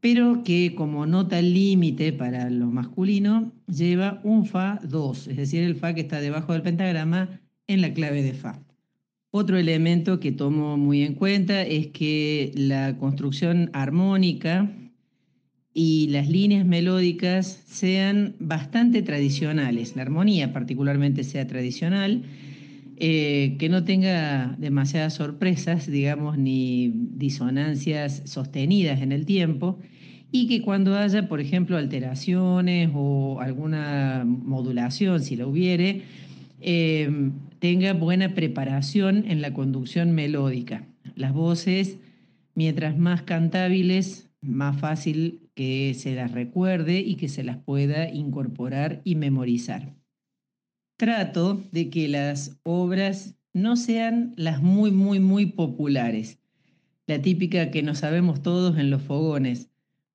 pero 0.01 0.43
que 0.43 0.75
como 0.75 1.05
nota 1.05 1.41
límite 1.41 2.11
para 2.11 2.49
lo 2.49 2.67
masculino 2.67 3.53
lleva 3.67 4.19
un 4.23 4.45
Fa 4.45 4.79
2, 4.83 5.29
es 5.29 5.37
decir, 5.37 5.63
el 5.63 5.75
Fa 5.75 5.93
que 5.93 6.01
está 6.01 6.19
debajo 6.19 6.51
del 6.51 6.61
pentagrama 6.61 7.39
en 7.67 7.79
la 7.79 7.93
clave 7.93 8.23
de 8.23 8.33
Fa. 8.33 8.59
Otro 9.31 9.57
elemento 9.57 10.19
que 10.19 10.33
tomo 10.33 10.77
muy 10.77 11.01
en 11.03 11.15
cuenta 11.15 11.63
es 11.63 11.87
que 11.87 12.51
la 12.55 12.97
construcción 12.97 13.69
armónica 13.73 14.69
y 15.73 16.07
las 16.09 16.29
líneas 16.29 16.65
melódicas 16.65 17.63
sean 17.65 18.35
bastante 18.39 19.01
tradicionales, 19.01 19.95
la 19.95 20.03
armonía 20.03 20.53
particularmente 20.53 21.23
sea 21.23 21.47
tradicional, 21.47 22.23
eh, 22.97 23.55
que 23.57 23.69
no 23.69 23.83
tenga 23.83 24.55
demasiadas 24.59 25.15
sorpresas, 25.15 25.89
digamos, 25.89 26.37
ni 26.37 26.93
disonancias 27.15 28.21
sostenidas 28.25 29.01
en 29.01 29.11
el 29.11 29.25
tiempo, 29.25 29.79
y 30.31 30.47
que 30.47 30.61
cuando 30.61 30.95
haya, 30.95 31.27
por 31.27 31.39
ejemplo, 31.39 31.77
alteraciones 31.77 32.91
o 32.93 33.39
alguna 33.41 34.23
modulación, 34.25 35.21
si 35.21 35.35
la 35.35 35.47
hubiere, 35.47 36.03
eh, 36.61 37.31
tenga 37.59 37.93
buena 37.93 38.33
preparación 38.33 39.25
en 39.27 39.41
la 39.41 39.53
conducción 39.53 40.11
melódica. 40.11 40.87
Las 41.15 41.33
voces, 41.33 41.97
mientras 42.55 42.97
más 42.97 43.23
cantables, 43.23 44.29
más 44.41 44.79
fácil 44.79 45.42
que 45.55 45.93
se 45.93 46.15
las 46.15 46.31
recuerde 46.31 46.99
y 46.99 47.15
que 47.15 47.29
se 47.29 47.43
las 47.43 47.57
pueda 47.57 48.09
incorporar 48.09 49.01
y 49.03 49.15
memorizar. 49.15 49.95
Trato 50.97 51.63
de 51.71 51.89
que 51.89 52.07
las 52.07 52.59
obras 52.63 53.35
no 53.53 53.75
sean 53.75 54.33
las 54.35 54.61
muy, 54.61 54.91
muy, 54.91 55.19
muy 55.19 55.47
populares, 55.47 56.39
la 57.07 57.21
típica 57.21 57.71
que 57.71 57.83
no 57.83 57.95
sabemos 57.95 58.41
todos 58.41 58.77
en 58.77 58.89
los 58.89 59.01
fogones, 59.01 59.69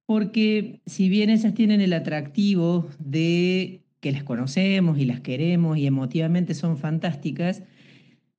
porque 0.07 0.80
si 0.87 1.09
bien 1.09 1.30
esas 1.30 1.54
tienen 1.54 1.80
el 1.80 1.92
atractivo 1.92 2.88
de 2.99 3.85
que 4.00 4.12
las 4.12 4.25
conocemos 4.25 4.99
y 4.99 5.04
las 5.04 5.21
queremos 5.21 5.76
y 5.76 5.87
emotivamente 5.87 6.54
son 6.54 6.78
fantásticas, 6.78 7.62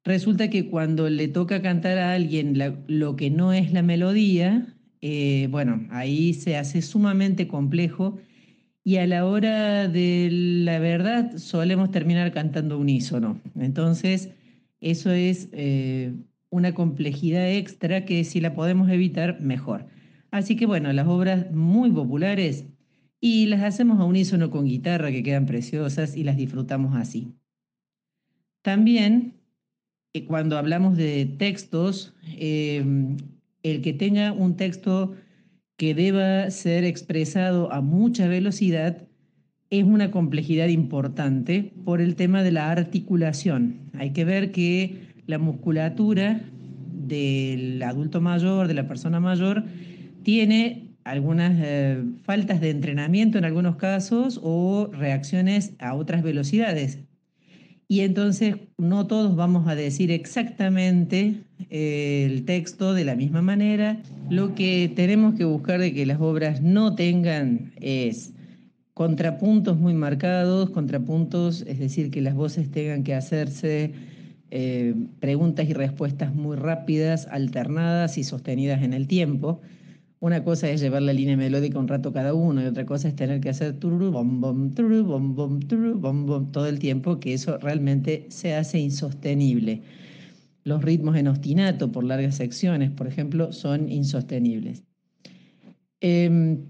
resulta 0.03 0.49
que 0.49 0.69
cuando 0.69 1.09
le 1.09 1.27
toca 1.27 1.61
cantar 1.61 1.97
a 1.99 2.13
alguien 2.13 2.57
lo 2.87 3.15
que 3.15 3.29
no 3.29 3.53
es 3.53 3.71
la 3.71 3.83
melodía, 3.83 4.78
eh, 5.01 5.47
bueno, 5.49 5.87
ahí 5.91 6.33
se 6.33 6.57
hace 6.57 6.81
sumamente 6.81 7.47
complejo 7.47 8.19
y 8.83 8.97
a 8.97 9.07
la 9.07 9.25
hora 9.25 9.87
de 9.87 10.29
la 10.31 10.79
verdad 10.79 11.37
solemos 11.37 11.91
terminar 11.91 12.31
cantando 12.31 12.77
unísono. 12.77 13.39
Entonces, 13.55 14.29
eso 14.81 15.11
es 15.11 15.49
eh, 15.51 16.13
una 16.49 16.73
complejidad 16.73 17.49
extra 17.51 18.05
que 18.05 18.23
si 18.23 18.41
la 18.41 18.53
podemos 18.53 18.89
evitar, 18.89 19.41
mejor. 19.41 19.87
Así 20.31 20.55
que 20.55 20.65
bueno, 20.65 20.91
las 20.93 21.07
obras 21.07 21.51
muy 21.51 21.91
populares 21.91 22.65
y 23.21 23.47
las 23.47 23.63
hacemos 23.63 23.99
a 23.99 24.05
unísono 24.05 24.49
con 24.49 24.65
guitarra 24.65 25.11
que 25.11 25.23
quedan 25.23 25.45
preciosas 25.45 26.15
y 26.15 26.23
las 26.23 26.37
disfrutamos 26.37 26.95
así. 26.95 27.33
También, 28.61 29.41
eh, 30.13 30.25
cuando 30.25 30.57
hablamos 30.57 30.97
de 30.97 31.25
textos, 31.25 32.15
el 33.63 33.81
que 33.81 33.93
tenga 33.93 34.31
un 34.31 34.55
texto 34.55 35.15
que 35.77 35.93
deba 35.93 36.49
ser 36.51 36.83
expresado 36.83 37.71
a 37.71 37.81
mucha 37.81 38.27
velocidad 38.27 39.07
es 39.69 39.83
una 39.83 40.11
complejidad 40.11 40.67
importante 40.67 41.73
por 41.85 42.01
el 42.01 42.15
tema 42.15 42.43
de 42.43 42.51
la 42.51 42.71
articulación. 42.71 43.91
Hay 43.93 44.11
que 44.11 44.25
ver 44.25 44.51
que 44.51 45.09
la 45.27 45.37
musculatura 45.37 46.41
del 46.91 47.81
adulto 47.83 48.19
mayor, 48.19 48.67
de 48.67 48.73
la 48.73 48.87
persona 48.87 49.19
mayor, 49.19 49.63
tiene 50.23 50.89
algunas 51.03 51.53
eh, 51.63 52.03
faltas 52.23 52.61
de 52.61 52.71
entrenamiento 52.71 53.37
en 53.37 53.45
algunos 53.45 53.75
casos 53.75 54.39
o 54.43 54.89
reacciones 54.91 55.73
a 55.79 55.93
otras 55.93 56.23
velocidades. 56.23 56.99
Y 57.91 58.01
entonces 58.01 58.55
no 58.77 59.07
todos 59.07 59.35
vamos 59.35 59.67
a 59.67 59.73
decir 59.73 60.11
exactamente 60.11 61.41
eh, 61.71 62.27
el 62.29 62.45
texto 62.45 62.93
de 62.93 63.03
la 63.03 63.15
misma 63.15 63.41
manera. 63.41 63.97
Lo 64.29 64.53
que 64.53 64.93
tenemos 64.95 65.33
que 65.33 65.43
buscar 65.43 65.79
de 65.79 65.91
que 65.91 66.05
las 66.05 66.21
obras 66.21 66.61
no 66.61 66.93
tengan 66.93 67.73
es 67.81 68.31
contrapuntos 68.93 69.79
muy 69.79 69.95
marcados, 69.95 70.69
contrapuntos, 70.69 71.63
es 71.63 71.79
decir, 71.79 72.11
que 72.11 72.21
las 72.21 72.35
voces 72.35 72.69
tengan 72.69 73.03
que 73.03 73.15
hacerse 73.15 73.93
eh, 74.51 74.93
preguntas 75.19 75.67
y 75.67 75.73
respuestas 75.73 76.35
muy 76.35 76.57
rápidas, 76.57 77.27
alternadas 77.31 78.19
y 78.19 78.23
sostenidas 78.23 78.83
en 78.83 78.93
el 78.93 79.07
tiempo. 79.07 79.61
Una 80.21 80.43
cosa 80.43 80.69
es 80.69 80.81
llevar 80.81 81.01
la 81.01 81.13
línea 81.13 81.37
melódica 81.37 81.79
un 81.79 81.87
rato 81.87 82.11
cada 82.11 82.33
uno 82.33 82.61
y 82.61 82.65
otra 82.65 82.85
cosa 82.85 83.07
es 83.07 83.15
tener 83.15 83.39
que 83.39 83.49
hacer 83.49 83.79
tururu, 83.79 84.11
bom, 84.11 84.41
bom, 84.41 84.71
tururu, 84.71 85.05
bom, 85.05 85.33
bom, 85.33 85.59
tururu, 85.61 85.97
bom, 85.97 86.25
bom, 86.25 86.51
todo 86.51 86.67
el 86.67 86.77
tiempo, 86.77 87.21
que 87.21 87.33
eso 87.33 87.57
realmente 87.57 88.25
se 88.27 88.53
hace 88.53 88.79
insostenible. 88.79 89.81
Los 90.65 90.83
ritmos 90.83 91.15
en 91.15 91.29
ostinato 91.29 91.91
por 91.93 92.03
largas 92.03 92.35
secciones, 92.35 92.91
por 92.91 93.07
ejemplo, 93.07 93.53
son 93.53 93.89
insostenibles. 93.89 94.83
Em, 96.01 96.65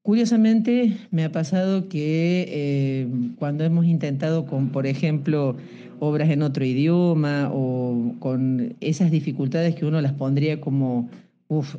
curiosamente, 0.00 0.96
me 1.10 1.24
ha 1.24 1.32
pasado 1.32 1.90
que 1.90 3.02
em, 3.02 3.34
cuando 3.36 3.64
hemos 3.64 3.84
intentado 3.84 4.46
con, 4.46 4.70
por 4.70 4.86
ejemplo, 4.86 5.56
obras 6.00 6.30
en 6.30 6.40
otro 6.40 6.64
idioma 6.64 7.50
o 7.52 8.14
con 8.18 8.76
esas 8.80 9.10
dificultades 9.10 9.74
que 9.74 9.84
uno 9.84 10.00
las 10.00 10.14
pondría 10.14 10.58
como, 10.60 11.10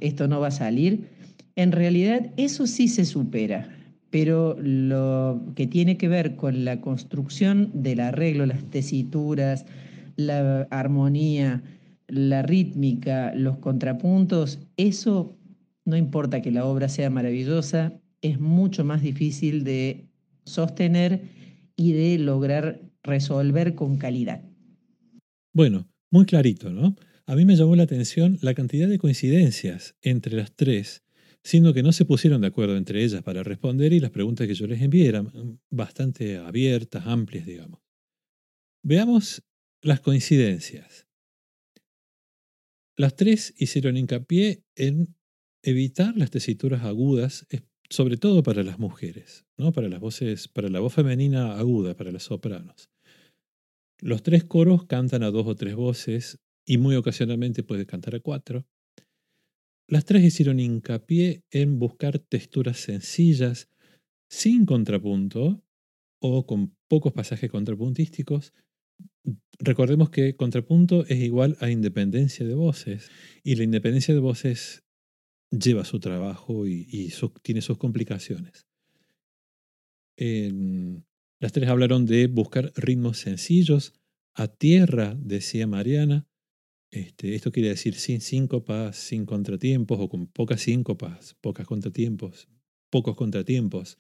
esto 0.02 0.28
no 0.28 0.40
va 0.40 0.48
a 0.48 0.52
salir, 0.52 1.08
en 1.56 1.72
realidad 1.72 2.32
eso 2.38 2.68
sí 2.68 2.88
se 2.88 3.06
supera, 3.06 3.70
pero 4.10 4.56
lo 4.60 5.42
que 5.56 5.68
tiene 5.68 5.98
que 5.98 6.08
ver 6.08 6.36
con 6.36 6.66
la 6.66 6.82
construcción 6.82 7.72
del 7.74 8.00
arreglo, 8.00 8.46
las 8.46 8.64
tesituras, 8.66 9.66
la 10.16 10.68
armonía, 10.70 11.64
la 12.08 12.42
rítmica, 12.42 13.34
los 13.36 13.58
contrapuntos, 13.58 14.60
eso 14.78 15.36
no 15.86 15.98
importa 15.98 16.42
que 16.42 16.52
la 16.52 16.66
obra 16.66 16.90
sea 16.90 17.10
maravillosa, 17.10 17.94
es 18.22 18.40
mucho 18.40 18.84
más 18.84 19.02
difícil 19.02 19.64
de 19.64 20.06
sostener 20.46 21.22
y 21.76 21.94
de 21.94 22.18
lograr 22.18 22.82
resolver 23.04 23.76
con 23.76 23.98
calidad. 23.98 24.42
Bueno, 25.54 25.88
muy 26.12 26.26
clarito, 26.26 26.72
¿no? 26.72 26.96
A 27.28 27.36
mí 27.36 27.46
me 27.46 27.56
llamó 27.56 27.76
la 27.76 27.84
atención 27.84 28.38
la 28.42 28.54
cantidad 28.54 28.88
de 28.88 29.00
coincidencias 29.00 29.96
entre 30.02 30.36
las 30.36 30.56
tres 30.56 31.06
siendo 31.46 31.76
que 31.76 31.84
no 31.84 31.92
se 31.92 32.06
pusieron 32.06 32.42
de 32.42 32.48
acuerdo 32.48 32.76
entre 32.76 33.04
ellas 33.04 33.22
para 33.22 33.44
responder 33.44 33.94
y 33.94 34.00
las 34.00 34.10
preguntas 34.10 34.48
que 34.48 34.56
yo 34.56 34.66
les 34.66 34.82
envié 34.82 35.08
eran 35.08 35.26
mm, 35.26 35.60
bastante 35.70 36.38
abiertas, 36.38 37.06
amplias, 37.06 37.46
digamos. 37.46 37.82
Veamos 38.84 39.44
las 39.84 40.00
coincidencias. 40.00 41.08
Las 42.98 43.16
tres 43.16 43.54
hicieron 43.58 43.96
hincapié 43.96 44.64
en 44.76 45.16
evitar 45.62 46.18
las 46.18 46.32
tesituras 46.32 46.84
agudas, 46.84 47.46
sobre 47.92 48.18
todo 48.18 48.42
para 48.42 48.64
las 48.64 48.80
mujeres, 48.80 49.46
¿no? 49.56 49.72
para 49.72 49.88
las 49.88 50.00
voces, 50.00 50.48
para 50.48 50.70
la 50.70 50.80
voz 50.80 50.96
femenina 50.96 51.60
aguda, 51.60 51.96
para 51.96 52.12
las 52.12 52.24
sopranos. 52.24 52.90
Los 54.02 54.24
tres 54.24 54.44
coros 54.46 54.86
cantan 54.86 55.22
a 55.22 55.30
dos 55.30 55.46
o 55.46 55.56
tres 55.56 55.76
voces 55.76 56.40
y 56.66 56.78
muy 56.78 56.96
ocasionalmente 56.96 57.64
puede 57.64 57.86
cantar 57.86 58.16
a 58.16 58.20
cuatro. 58.20 58.66
Las 59.88 60.06
tres 60.06 60.24
hicieron 60.24 60.60
hincapié 60.60 61.44
en 61.52 61.78
buscar 61.78 62.18
texturas 62.18 62.78
sencillas, 62.78 63.70
sin 64.28 64.66
contrapunto 64.66 65.64
o 66.20 66.46
con 66.48 66.76
pocos 66.88 67.14
pasajes 67.14 67.52
contrapuntísticos. 67.52 68.54
Recordemos 69.60 70.10
que 70.10 70.36
contrapunto 70.36 71.06
es 71.06 71.20
igual 71.20 71.56
a 71.60 71.70
independencia 71.70 72.46
de 72.46 72.56
voces 72.56 73.12
y 73.44 73.56
la 73.56 73.64
independencia 73.64 74.14
de 74.14 74.20
voces 74.20 74.84
lleva 75.52 75.86
su 75.86 76.00
trabajo 76.00 76.68
y, 76.68 77.12
tiene 77.44 77.62
sus 77.62 77.78
complicaciones. 77.78 78.68
las 80.18 81.52
tres 81.52 81.70
hablaron 81.70 82.06
de 82.06 82.28
buscar 82.28 82.72
ritmos 82.76 83.20
sencillos, 83.20 83.94
a 84.34 84.48
tierra, 84.48 85.16
decía 85.20 85.68
Mariana, 85.68 86.28
este, 86.96 87.36
esto 87.36 87.52
quiere 87.52 87.70
decir 87.70 87.96
sin 87.96 88.22
síncopas, 88.22 88.96
sin 88.96 89.26
contratiempos 89.26 90.00
o 90.00 90.10
con 90.10 90.28
pocas 90.28 90.62
síncopas, 90.62 91.36
pocas 91.42 91.68
contratiempos, 91.68 92.48
pocos 92.90 93.16
contratiempos. 93.16 93.98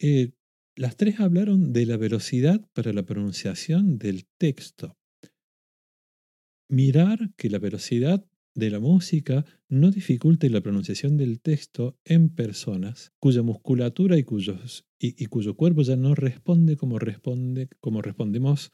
Eh, 0.00 0.32
las 0.76 0.96
tres 0.96 1.20
hablaron 1.20 1.72
de 1.72 1.86
la 1.86 1.96
velocidad 1.96 2.60
para 2.74 2.92
la 2.92 3.04
pronunciación 3.04 3.98
del 3.98 4.26
texto. 4.38 4.96
Mirar 6.68 7.32
que 7.36 7.48
la 7.48 7.58
velocidad 7.58 8.26
de 8.54 8.70
la 8.70 8.80
música 8.80 9.44
no 9.68 9.90
dificulte 9.90 10.50
la 10.50 10.60
pronunciación 10.60 11.16
del 11.16 11.40
texto 11.40 11.98
en 12.04 12.30
personas 12.30 13.12
cuya 13.18 13.42
musculatura 13.42 14.16
y, 14.16 14.24
cuyos, 14.24 14.86
y, 14.98 15.26
cuyo 15.26 15.56
cuerpo 15.56 15.82
ya 15.82 15.96
no 15.96 16.14
responde 16.14 16.76
como, 16.76 16.98
responde 16.98 17.68
como 17.80 18.02
respondemos 18.02 18.72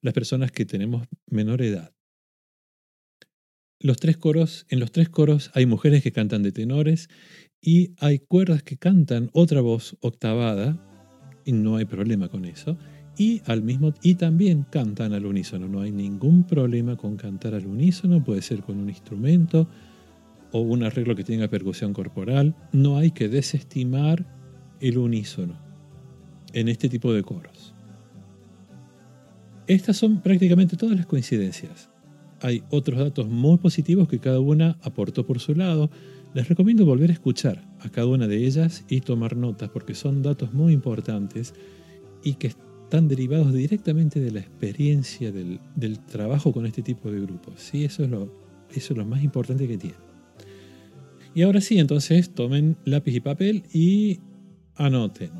las 0.00 0.14
personas 0.14 0.52
que 0.52 0.66
tenemos 0.66 1.06
menor 1.26 1.62
edad. 1.62 1.93
Los 3.84 3.98
tres 3.98 4.16
coros, 4.16 4.64
en 4.70 4.80
los 4.80 4.92
tres 4.92 5.10
coros 5.10 5.50
hay 5.52 5.66
mujeres 5.66 6.02
que 6.02 6.10
cantan 6.10 6.42
de 6.42 6.52
tenores 6.52 7.10
y 7.60 7.90
hay 7.98 8.18
cuerdas 8.18 8.62
que 8.62 8.78
cantan 8.78 9.28
otra 9.34 9.60
voz 9.60 9.98
octavada, 10.00 10.82
y 11.44 11.52
no 11.52 11.76
hay 11.76 11.84
problema 11.84 12.30
con 12.30 12.46
eso, 12.46 12.78
y, 13.18 13.42
al 13.44 13.62
mismo, 13.62 13.92
y 14.00 14.14
también 14.14 14.64
cantan 14.70 15.12
al 15.12 15.26
unísono. 15.26 15.68
No 15.68 15.82
hay 15.82 15.92
ningún 15.92 16.44
problema 16.44 16.96
con 16.96 17.18
cantar 17.18 17.52
al 17.52 17.66
unísono, 17.66 18.24
puede 18.24 18.40
ser 18.40 18.62
con 18.62 18.78
un 18.78 18.88
instrumento 18.88 19.68
o 20.50 20.60
un 20.60 20.82
arreglo 20.82 21.14
que 21.14 21.22
tenga 21.22 21.48
percusión 21.48 21.92
corporal. 21.92 22.56
No 22.72 22.96
hay 22.96 23.10
que 23.10 23.28
desestimar 23.28 24.24
el 24.80 24.96
unísono 24.96 25.58
en 26.54 26.68
este 26.68 26.88
tipo 26.88 27.12
de 27.12 27.22
coros. 27.22 27.74
Estas 29.66 29.98
son 29.98 30.22
prácticamente 30.22 30.78
todas 30.78 30.96
las 30.96 31.04
coincidencias. 31.04 31.90
Hay 32.44 32.62
otros 32.68 32.98
datos 32.98 33.26
muy 33.26 33.56
positivos 33.56 34.06
que 34.06 34.18
cada 34.18 34.38
una 34.38 34.76
aportó 34.82 35.24
por 35.24 35.40
su 35.40 35.54
lado. 35.54 35.88
Les 36.34 36.46
recomiendo 36.46 36.84
volver 36.84 37.08
a 37.08 37.14
escuchar 37.14 37.64
a 37.80 37.88
cada 37.88 38.06
una 38.06 38.28
de 38.28 38.44
ellas 38.44 38.84
y 38.86 39.00
tomar 39.00 39.34
notas 39.34 39.70
porque 39.70 39.94
son 39.94 40.22
datos 40.22 40.52
muy 40.52 40.74
importantes 40.74 41.54
y 42.22 42.34
que 42.34 42.48
están 42.48 43.08
derivados 43.08 43.50
directamente 43.54 44.20
de 44.20 44.30
la 44.30 44.40
experiencia 44.40 45.32
del, 45.32 45.58
trabajo 46.00 46.52
con 46.52 46.66
este 46.66 46.82
tipo 46.82 47.10
de 47.10 47.22
grupos. 47.22 47.54
¿sí? 47.56 47.82
Eso, 47.82 48.04
es 48.04 48.10
lo, 48.10 48.30
eso 48.74 48.92
es 48.92 48.98
lo 48.98 49.06
más 49.06 49.24
importante 49.24 49.66
que 49.66 49.78
tiene. 49.78 49.96
Y 51.34 51.40
ahora 51.40 51.62
sí, 51.62 51.78
entonces 51.78 52.34
tomen 52.34 52.76
lápiz 52.84 53.14
y 53.14 53.20
papel 53.20 53.62
y 53.72 54.20
anoten. 54.74 55.30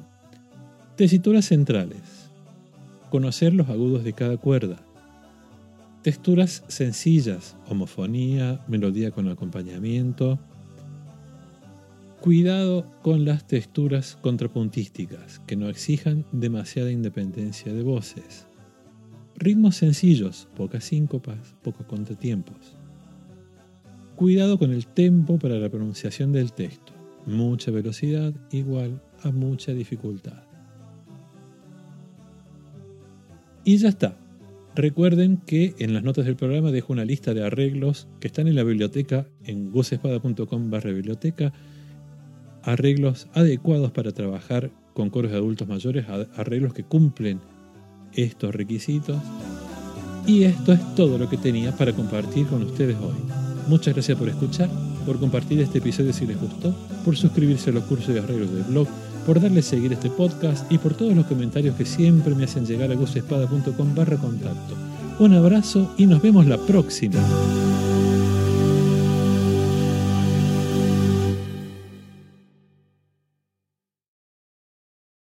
Tesituras 0.96 1.44
centrales. 1.44 2.30
Conocer 3.10 3.52
los 3.52 3.68
agudos 3.68 4.04
de 4.04 4.14
cada 4.14 4.38
cuerda. 4.38 4.83
Texturas 6.04 6.64
sencillas, 6.68 7.56
homofonía, 7.66 8.62
melodía 8.68 9.10
con 9.10 9.26
acompañamiento, 9.28 10.38
Cuidado 12.20 12.86
con 13.02 13.24
las 13.24 13.46
texturas 13.46 14.16
contrapuntísticas, 14.20 15.40
que 15.40 15.56
no 15.56 15.68
exijan 15.70 16.26
demasiada 16.32 16.90
independencia 16.90 17.72
de 17.72 17.82
voces. 17.82 18.46
Ritmos 19.36 19.76
sencillos, 19.76 20.48
pocas 20.56 20.84
síncopas, 20.84 21.54
pocos 21.62 21.86
contratiempos. 21.86 22.76
Cuidado 24.16 24.58
con 24.58 24.72
el 24.72 24.86
tempo 24.86 25.38
para 25.38 25.56
la 25.56 25.70
pronunciación 25.70 26.32
del 26.32 26.52
texto. 26.52 26.92
Mucha 27.26 27.70
velocidad 27.70 28.34
igual 28.50 29.02
a 29.22 29.30
mucha 29.30 29.72
dificultad. 29.72 30.44
Y 33.64 33.78
ya 33.78 33.88
está. 33.88 34.23
Recuerden 34.76 35.36
que 35.36 35.74
en 35.78 35.94
las 35.94 36.02
notas 36.02 36.24
del 36.24 36.34
programa 36.34 36.72
dejo 36.72 36.92
una 36.92 37.04
lista 37.04 37.32
de 37.32 37.44
arreglos 37.44 38.08
que 38.18 38.26
están 38.26 38.48
en 38.48 38.56
la 38.56 38.64
biblioteca 38.64 39.28
en 39.44 39.70
gozespada.com 39.70 40.70
barra 40.70 40.90
biblioteca 40.90 41.52
arreglos 42.64 43.28
adecuados 43.34 43.92
para 43.92 44.10
trabajar 44.12 44.70
con 44.94 45.10
coros 45.10 45.30
de 45.30 45.36
adultos 45.36 45.68
mayores, 45.68 46.06
arreglos 46.36 46.72
que 46.72 46.84
cumplen 46.84 47.40
estos 48.14 48.54
requisitos. 48.54 49.20
Y 50.26 50.44
esto 50.44 50.72
es 50.72 50.94
todo 50.94 51.18
lo 51.18 51.28
que 51.28 51.36
tenía 51.36 51.76
para 51.76 51.92
compartir 51.92 52.46
con 52.46 52.62
ustedes 52.62 52.96
hoy. 52.96 53.16
Muchas 53.68 53.94
gracias 53.94 54.18
por 54.18 54.28
escuchar, 54.28 54.70
por 55.04 55.20
compartir 55.20 55.60
este 55.60 55.78
episodio 55.78 56.12
si 56.12 56.26
les 56.26 56.40
gustó, 56.40 56.74
por 57.04 57.16
suscribirse 57.16 57.70
a 57.70 57.74
los 57.74 57.84
cursos 57.84 58.14
de 58.14 58.20
arreglos 58.20 58.52
del 58.52 58.64
blog, 58.64 58.88
por 59.24 59.40
darle 59.40 59.62
seguir 59.62 59.92
este 59.92 60.10
podcast 60.10 60.70
y 60.70 60.78
por 60.78 60.94
todos 60.94 61.14
los 61.14 61.26
comentarios 61.26 61.76
que 61.76 61.84
siempre 61.84 62.34
me 62.34 62.44
hacen 62.44 62.66
llegar 62.66 62.90
a 62.90 62.94
gozespada.com 62.94 63.94
barra 63.94 64.16
contacto. 64.16 64.74
Un 65.18 65.34
abrazo 65.34 65.94
y 65.96 66.06
nos 66.06 66.20
vemos 66.22 66.46
la 66.46 66.58
próxima. 66.58 67.20